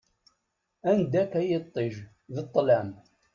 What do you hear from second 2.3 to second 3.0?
d ṭṭlam!